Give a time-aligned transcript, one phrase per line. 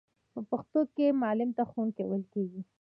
[0.33, 2.61] په پښتو کې معلم ته ښوونکی ویل کیږی.